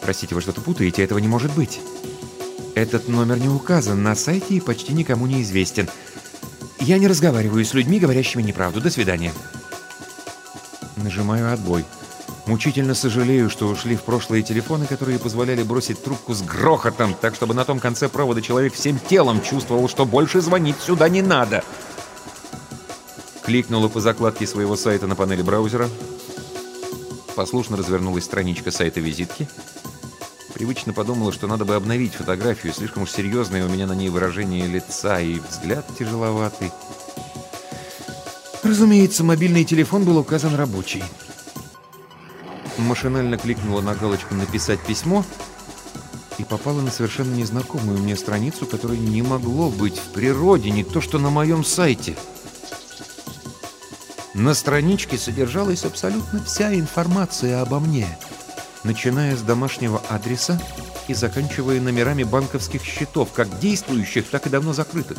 [0.00, 1.80] «Простите, вы что-то путаете, этого не может быть.
[2.74, 5.88] Этот номер не указан на сайте и почти никому не известен.
[6.78, 8.80] Я не разговариваю с людьми, говорящими неправду.
[8.80, 9.32] До свидания».
[10.96, 11.84] Нажимаю «Отбой».
[12.46, 17.54] Мучительно сожалею, что ушли в прошлые телефоны, которые позволяли бросить трубку с грохотом, так чтобы
[17.54, 21.62] на том конце провода человек всем телом чувствовал, что больше звонить сюда не надо.
[23.44, 25.88] Кликнула по закладке своего сайта на панели браузера.
[27.36, 29.48] Послушно развернулась страничка сайта визитки.
[30.60, 34.66] Привычно подумала, что надо бы обновить фотографию, слишком уж серьезное у меня на ней выражение
[34.66, 36.70] лица и взгляд тяжеловатый.
[38.62, 41.02] Разумеется, мобильный телефон был указан рабочий.
[42.76, 45.24] Машинально кликнула на галочку «Написать письмо»
[46.36, 51.00] и попала на совершенно незнакомую мне страницу, которой не могло быть в природе, не то
[51.00, 52.18] что на моем сайте.
[54.34, 58.18] На страничке содержалась абсолютно вся информация обо мне,
[58.84, 60.60] начиная с домашнего адреса
[61.08, 65.18] и заканчивая номерами банковских счетов, как действующих, так и давно закрытых.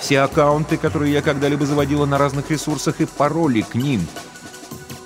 [0.00, 4.06] Все аккаунты, которые я когда-либо заводила на разных ресурсах, и пароли к ним.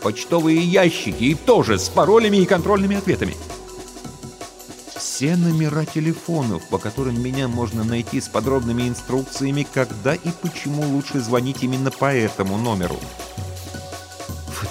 [0.03, 3.37] Почтовые ящики, и тоже с паролями и контрольными ответами.
[4.97, 11.21] Все номера телефонов, по которым меня можно найти с подробными инструкциями, когда и почему лучше
[11.21, 12.99] звонить именно по этому номеру.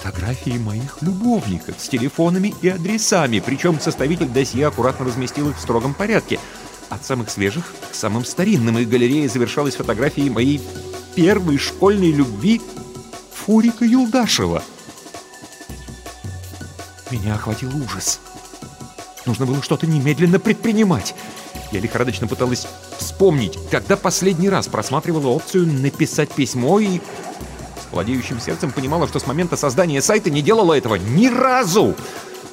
[0.02, 5.94] Фотографии моих любовников с телефонами и адресами, причем составитель досье аккуратно разместил их в строгом
[5.94, 6.40] порядке.
[6.88, 10.60] От самых свежих к самым старинным, и галерея завершалась фотографией моей
[11.14, 12.60] первой школьной любви
[13.32, 14.64] Фурика Юлдашева.
[17.12, 18.18] Меня охватил ужас.
[19.24, 21.14] Нужно было что-то немедленно предпринимать.
[21.70, 22.66] Я лихорадочно пыталась
[22.98, 27.00] вспомнить, когда последний раз просматривала опцию «написать письмо» и
[27.92, 31.94] владеющим сердцем понимала, что с момента создания сайта не делала этого ни разу.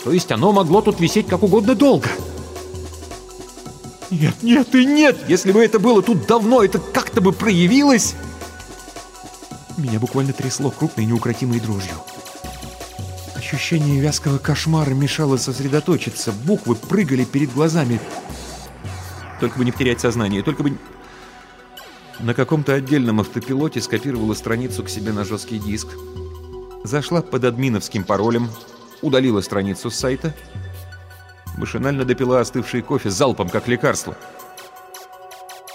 [0.04, 2.10] То есть оно могло тут висеть как угодно долго.
[4.12, 5.18] Нет, нет и нет!
[5.28, 8.16] Если бы это было тут давно, это как-то бы проявилось!
[9.78, 11.94] Меня буквально трясло крупной неукротимой дрожью.
[13.36, 16.32] Ощущение вязкого кошмара мешало сосредоточиться.
[16.32, 18.00] Буквы прыгали перед глазами.
[19.40, 20.78] Только бы не потерять сознание, только бы...
[22.20, 25.88] На каком-то отдельном автопилоте скопировала страницу к себе на жесткий диск.
[26.84, 28.50] Зашла под админовским паролем,
[29.02, 30.34] удалила страницу с сайта,
[31.58, 34.18] машинально допила остывший кофе залпом, как лекарство.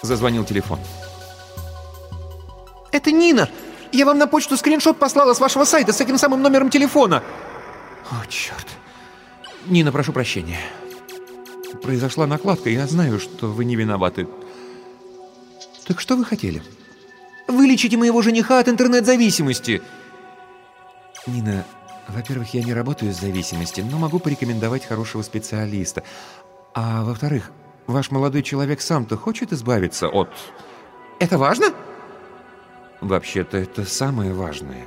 [0.03, 0.79] Зазвонил телефон.
[2.93, 3.49] «Это Нина!
[3.91, 7.23] Я вам на почту скриншот послала с вашего сайта с этим самым номером телефона!»
[8.11, 8.67] «О, черт!
[9.67, 10.61] Нина, прошу прощения.
[11.83, 14.29] Произошла накладка, я знаю, что вы не виноваты.
[15.87, 16.63] Так что вы хотели?»
[17.47, 19.83] «Вылечите моего жениха от интернет-зависимости!»
[21.27, 21.65] «Нина,
[22.09, 26.03] во-первых, я не работаю с зависимостью, но могу порекомендовать хорошего специалиста.
[26.75, 27.51] А во-вторых,
[27.87, 30.29] ваш молодой человек сам-то хочет избавиться от...»
[31.21, 31.73] «Это важно?»
[33.01, 34.87] «Вообще-то это самое важное.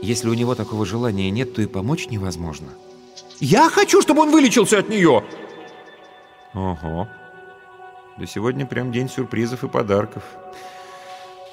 [0.00, 2.68] Если у него такого желания нет, то и помочь невозможно».
[3.40, 5.24] «Я хочу, чтобы он вылечился от нее!»
[6.54, 7.08] «Ого.
[8.18, 10.24] Да сегодня прям день сюрпризов и подарков.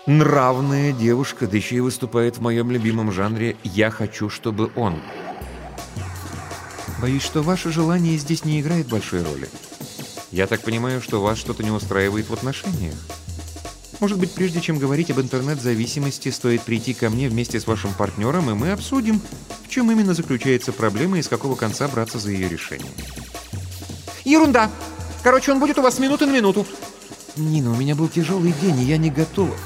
[0.08, 5.00] Нравная девушка, да еще и выступает в моем любимом жанре «Я хочу, чтобы он».
[7.00, 9.48] Боюсь, что ваше желание здесь не играет большой роли.
[10.32, 12.96] Я так понимаю, что вас что-то не устраивает в отношениях.
[14.00, 18.50] Может быть, прежде чем говорить об интернет-зависимости, стоит прийти ко мне вместе с вашим партнером,
[18.50, 19.22] и мы обсудим,
[19.64, 22.92] в чем именно заключается проблема и с какого конца браться за ее решение.
[24.24, 24.72] «Ерунда!
[25.26, 26.68] Короче, он будет у вас с минуты на минуту!»
[27.36, 29.58] «Нина, у меня был тяжелый день, и я не готова...»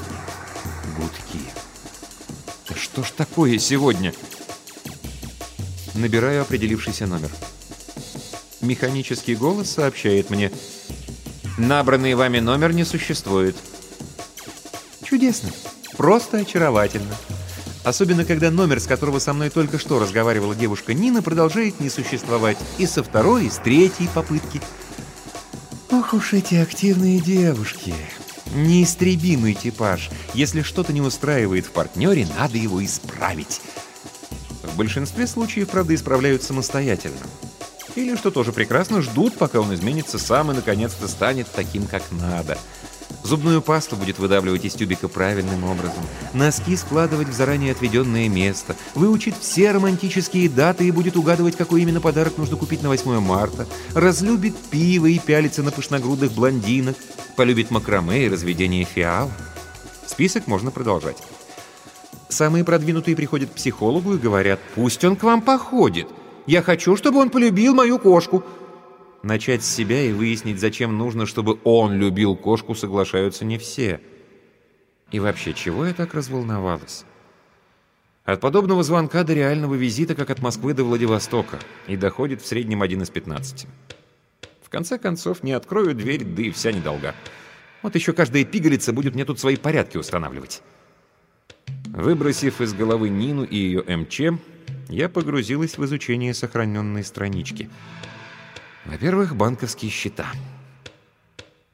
[0.96, 1.44] Гудки.
[2.66, 4.14] Да что ж такое сегодня?
[5.94, 7.28] Набираю определившийся номер.
[8.62, 10.50] Механический голос сообщает мне.
[11.58, 13.54] Набранный вами номер не существует.
[15.04, 15.50] Чудесно.
[15.98, 17.14] Просто очаровательно.
[17.84, 22.56] Особенно, когда номер, с которого со мной только что разговаривала девушка Нина, продолжает не существовать
[22.78, 24.62] и со второй, и с третьей попытки.
[26.10, 27.94] Ох уж эти активные девушки.
[28.52, 30.10] Неистребимый типаж.
[30.34, 33.60] Если что-то не устраивает в партнере, надо его исправить.
[34.64, 37.20] В большинстве случаев, правда, исправляют самостоятельно.
[37.94, 42.58] Или, что тоже прекрасно, ждут, пока он изменится сам и наконец-то станет таким, как надо–
[43.22, 46.02] Зубную пасту будет выдавливать из тюбика правильным образом.
[46.32, 48.74] Носки складывать в заранее отведенное место.
[48.94, 53.66] Выучит все романтические даты и будет угадывать, какой именно подарок нужно купить на 8 марта.
[53.94, 56.96] Разлюбит пиво и пялится на пышногрудых блондинок.
[57.36, 59.30] Полюбит макраме и разведение фиал.
[60.06, 61.16] Список можно продолжать.
[62.28, 66.08] Самые продвинутые приходят к психологу и говорят, пусть он к вам походит.
[66.46, 68.42] Я хочу, чтобы он полюбил мою кошку.
[69.22, 74.00] Начать с себя и выяснить, зачем нужно, чтобы он любил кошку, соглашаются не все.
[75.12, 77.04] И вообще, чего я так разволновалась?
[78.24, 82.80] От подобного звонка до реального визита, как от Москвы до Владивостока, и доходит в среднем
[82.80, 83.66] один из 15.
[84.62, 87.14] В конце концов, не открою дверь, да и вся недолга.
[87.82, 90.62] Вот еще каждая пигалица будет мне тут свои порядки устанавливать.
[91.88, 94.40] Выбросив из головы Нину и ее МЧ,
[94.88, 97.68] я погрузилась в изучение сохраненной странички—
[98.90, 100.26] во-первых, банковские счета.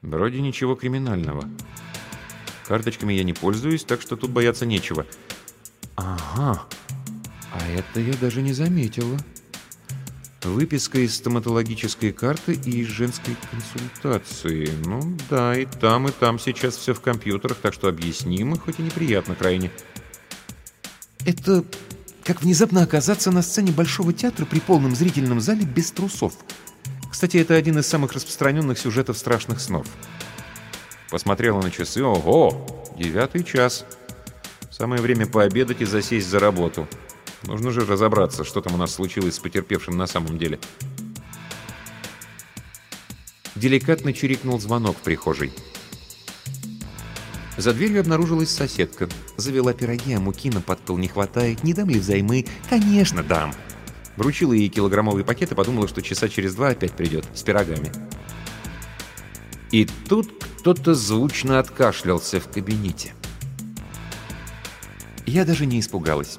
[0.03, 1.49] Вроде ничего криминального.
[2.69, 5.07] Карточками я не пользуюсь, так что тут бояться нечего.
[5.97, 6.65] Ага,
[7.53, 9.19] а это я даже не заметила.
[10.43, 14.71] Выписка из стоматологической карты и из женской консультации.
[14.85, 18.83] Ну да, и там, и там сейчас все в компьютерах, так что объяснимо, хоть и
[18.83, 19.73] неприятно крайне.
[21.25, 21.65] Это
[22.23, 26.35] как внезапно оказаться на сцене Большого театра при полном зрительном зале без трусов.
[27.17, 29.87] Кстати, это один из самых распространенных сюжетов страшных снов.
[31.11, 32.05] Посмотрела на часы.
[32.05, 32.67] Ого!
[32.95, 33.87] Девятый час.
[34.71, 36.87] Самое время пообедать и засесть за работу.
[37.45, 40.59] Нужно же разобраться, что там у нас случилось с потерпевшим на самом деле.
[43.55, 45.55] Деликатно чирикнул звонок в прихожей.
[47.57, 49.09] За дверью обнаружилась соседка.
[49.39, 51.65] Завела пироги, а муки на подпол не хватает.
[51.65, 52.45] Не дам ли взаймы?
[52.69, 53.55] Конечно, дам.
[54.17, 57.93] Вручила ей килограммовый пакет и подумала, что часа через два опять придет с пирогами.
[59.71, 63.15] И тут кто-то звучно откашлялся в кабинете.
[65.27, 66.39] Я даже не испугалась.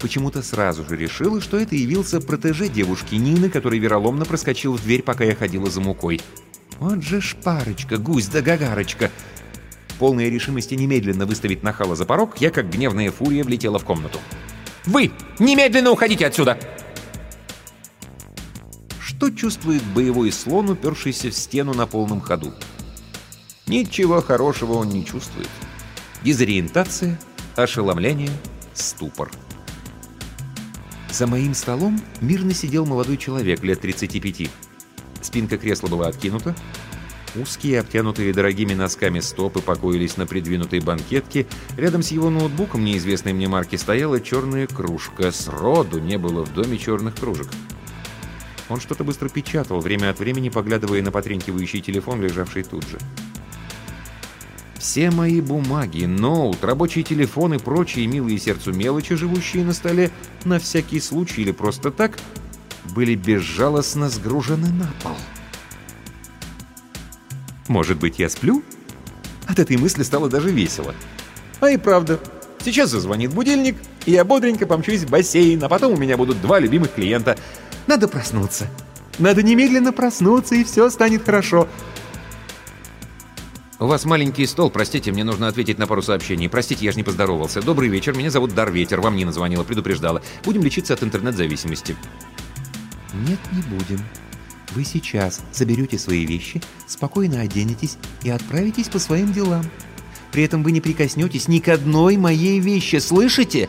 [0.00, 5.02] Почему-то сразу же решила, что это явился протеже девушки Нины, который вероломно проскочил в дверь,
[5.02, 6.20] пока я ходила за мукой.
[6.80, 9.12] Вот же шпарочка, гусь да гагарочка.
[10.00, 14.18] Полная решимости немедленно выставить нахала за порог, я, как гневная фурия, влетела в комнату.
[14.86, 15.12] «Вы!
[15.38, 16.58] Немедленно уходите отсюда!»
[19.22, 22.52] Что чувствует боевой слон, упершийся в стену на полном ходу?
[23.68, 25.48] Ничего хорошего он не чувствует.
[26.24, 27.20] Дезориентация,
[27.54, 28.30] ошеломление,
[28.74, 29.30] ступор.
[31.12, 34.50] За моим столом мирно сидел молодой человек лет 35.
[35.20, 36.56] Спинка кресла была откинута.
[37.36, 41.46] Узкие, обтянутые дорогими носками стопы покоились на придвинутой банкетке.
[41.76, 45.30] Рядом с его ноутбуком неизвестной мне марки стояла черная кружка.
[45.30, 47.46] Сроду не было в доме черных кружек.
[48.72, 52.98] Он что-то быстро печатал, время от времени поглядывая на потренькивающий телефон, лежавший тут же.
[54.78, 60.10] Все мои бумаги, ноут, рабочий телефон и прочие милые сердцу мелочи, живущие на столе,
[60.44, 62.18] на всякий случай или просто так,
[62.94, 65.16] были безжалостно сгружены на пол.
[67.68, 68.62] Может быть, я сплю?
[69.46, 70.94] От этой мысли стало даже весело.
[71.60, 72.18] А и правда,
[72.64, 76.58] сейчас зазвонит будильник, и я бодренько помчусь в бассейн, а потом у меня будут два
[76.58, 77.36] любимых клиента.
[77.86, 78.68] Надо проснуться.
[79.18, 81.68] Надо немедленно проснуться, и все станет хорошо.
[83.82, 86.48] «У вас маленький стол, простите, мне нужно ответить на пару сообщений.
[86.48, 87.60] Простите, я же не поздоровался.
[87.60, 90.22] Добрый вечер, меня зовут Дар Ветер, вам Нина звонила, предупреждала.
[90.44, 91.96] Будем лечиться от интернет-зависимости».
[93.12, 94.00] «Нет, не будем.
[94.70, 99.64] Вы сейчас заберете свои вещи, спокойно оденетесь и отправитесь по своим делам.
[100.30, 103.68] При этом вы не прикоснетесь ни к одной моей вещи, слышите?»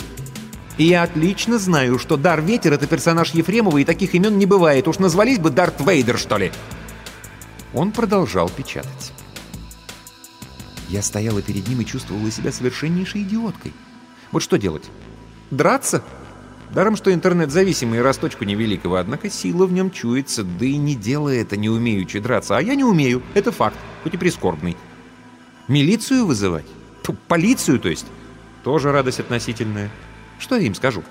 [0.77, 4.87] И я отлично знаю, что Дар Ветер— это персонаж Ефремова, и таких имен не бывает.
[4.87, 6.51] Уж назвались бы Дарт Вейдер, что ли.
[7.73, 9.11] Он продолжал печатать.
[10.89, 13.73] Я стояла перед ним и чувствовала себя совершеннейшей идиоткой.
[14.31, 14.83] Вот что делать?
[15.51, 16.03] Драться?
[16.71, 21.55] Даром, что интернет-зависимый росточку невеликого, однако сила в нем чуется, да и не делая это,
[21.55, 22.57] не умеючи драться.
[22.57, 24.75] А я не умею, это факт, хоть и прискорбный.
[25.67, 26.65] Милицию вызывать?
[27.27, 28.07] Полицию, то есть?
[28.63, 29.91] Тоже радость относительная.
[30.43, 31.03] Что я им скажу?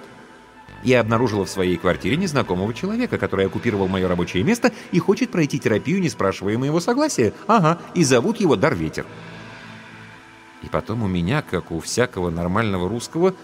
[0.83, 5.59] Я обнаружила в своей квартире незнакомого человека, который оккупировал мое рабочее место и хочет пройти
[5.59, 7.33] терапию, не спрашивая моего согласия.
[7.47, 9.07] Ага, и зовут его Дарветер.
[10.63, 13.35] И потом у меня, как у всякого нормального русского,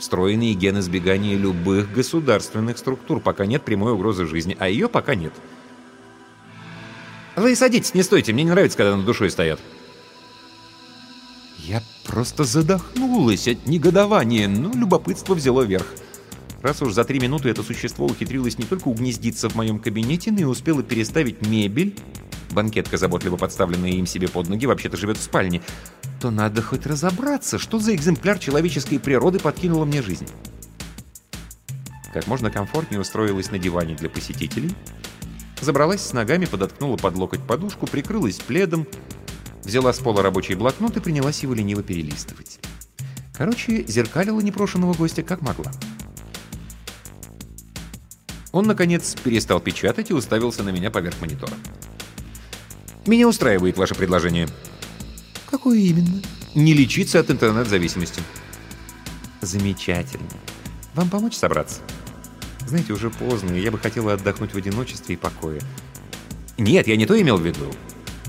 [0.00, 5.32] встроенные гены сбегания любых государственных структур, пока нет прямой угрозы жизни, а ее пока нет.
[7.36, 9.60] Вы садитесь, не стойте, мне не нравится, когда над душой стоят.
[11.66, 15.84] Я просто задохнулась от негодования, но любопытство взяло верх.
[16.62, 20.38] Раз уж за три минуты это существо ухитрилось не только угнездиться в моем кабинете, но
[20.38, 21.98] и успело переставить мебель,
[22.52, 25.60] банкетка, заботливо подставленная им себе под ноги, вообще-то живет в спальне,
[26.20, 30.28] то надо хоть разобраться, что за экземпляр человеческой природы подкинула мне жизнь.
[32.14, 34.72] Как можно комфортнее устроилась на диване для посетителей,
[35.60, 38.86] забралась с ногами, подоткнула под локоть подушку, прикрылась пледом,
[39.66, 42.60] взяла с пола рабочий блокнот и принялась его лениво перелистывать.
[43.36, 45.72] Короче, зеркалила непрошенного гостя как могла.
[48.52, 51.52] Он, наконец, перестал печатать и уставился на меня поверх монитора.
[53.04, 54.48] «Меня устраивает ваше предложение»,
[55.50, 56.22] Какое именно?
[56.54, 58.20] Не лечиться от интернет-зависимости.
[59.40, 60.28] Замечательно.
[60.94, 61.80] Вам помочь собраться?
[62.66, 65.60] Знаете, уже поздно, и я бы хотела отдохнуть в одиночестве и покое.
[66.58, 67.72] Нет, я не то имел в виду.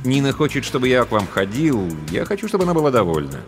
[0.04, 1.90] Нина хочет, чтобы я к вам ходил.
[2.12, 3.42] Я хочу, чтобы она была довольна.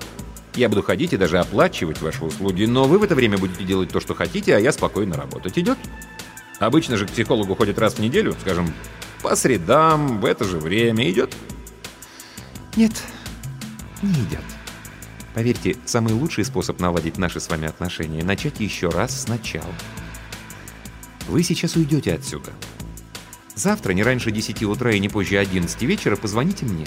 [0.56, 3.90] Я буду ходить и даже оплачивать ваши услуги, но вы в это время будете делать
[3.90, 5.58] то, что хотите, а я спокойно работать.
[5.58, 5.78] Идет?
[6.60, 8.74] Обычно же к психологу ходят раз в неделю, скажем,
[9.22, 11.10] по средам, в это же время.
[11.10, 11.34] Идет?
[12.76, 12.92] Нет,
[14.02, 14.44] не идет.
[15.34, 19.74] Поверьте, самый лучший способ наладить наши с вами отношения— начать еще раз сначала.
[21.28, 22.52] Вы сейчас уйдете отсюда.
[23.56, 26.86] Завтра, не раньше 10 утра и не позже 11 вечера, позвоните мне.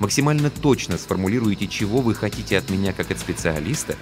[0.00, 3.96] Максимально точно сформулируйте, чего вы хотите от меня как от специалиста,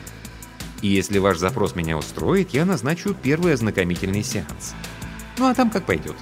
[0.81, 4.75] и если ваш запрос меня устроит, я назначу первый ознакомительный сеанс.
[5.37, 6.17] Ну а там как пойдет.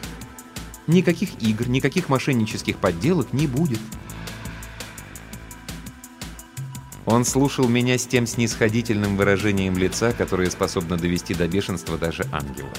[0.86, 3.80] Никаких игр, никаких мошеннических подделок не будет.
[7.04, 12.72] Он слушал меня с тем снисходительным выражением лица, которое способно довести до бешенства даже ангела.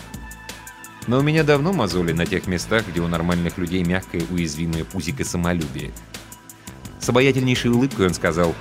[1.08, 5.24] Но у меня давно мозоли на тех местах, где у нормальных людей мягкое уязвимое пузико
[5.24, 5.92] самолюбие.
[7.00, 8.54] С обаятельнейшей улыбкой он сказал,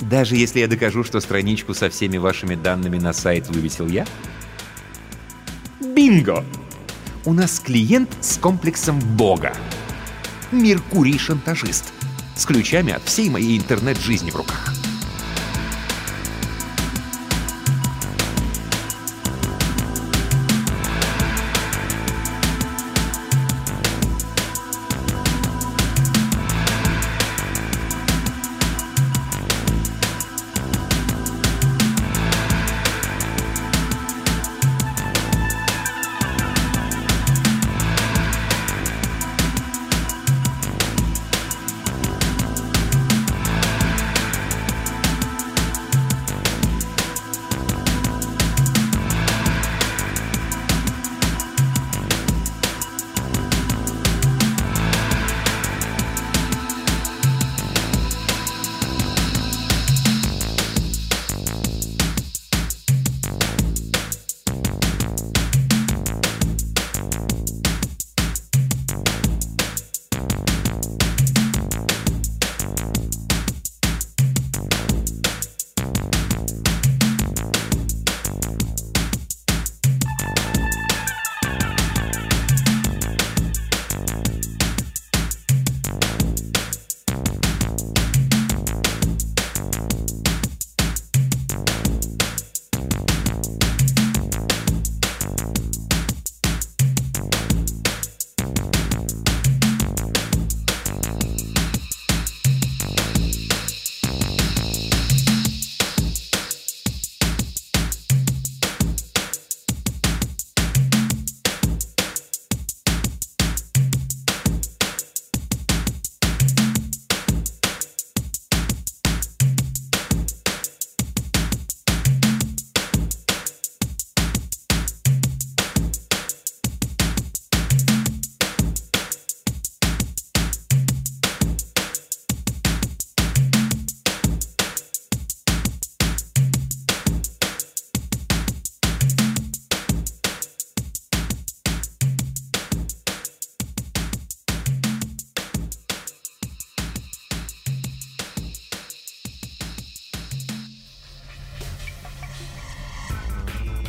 [0.00, 4.06] «Даже если я докажу, что страничку со всеми вашими данными на сайт вывесил я?»
[5.80, 6.44] «Бинго!
[7.26, 9.52] У нас клиент с комплексом Бога.
[10.52, 11.92] Меркурий-шантажист»
[12.36, 14.73] с ключами от всей моей интернет-жизни в руках.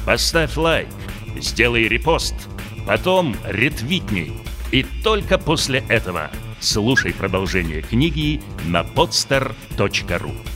[0.05, 0.87] Поставь лайк,
[1.37, 2.35] сделай репост,
[2.85, 4.31] потом ретвитни.
[4.71, 6.29] И только после этого
[6.59, 10.54] слушай продолжение книги на podster.ru